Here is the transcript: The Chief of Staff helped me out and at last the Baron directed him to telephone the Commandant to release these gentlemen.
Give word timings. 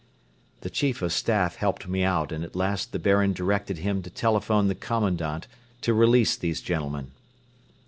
The 0.61 0.71
Chief 0.71 1.03
of 1.03 1.13
Staff 1.13 1.57
helped 1.57 1.87
me 1.87 2.01
out 2.01 2.31
and 2.31 2.43
at 2.43 2.55
last 2.55 2.91
the 2.91 2.97
Baron 2.97 3.33
directed 3.33 3.77
him 3.77 4.01
to 4.01 4.09
telephone 4.09 4.67
the 4.67 4.73
Commandant 4.73 5.45
to 5.81 5.93
release 5.93 6.35
these 6.35 6.59
gentlemen. 6.59 7.11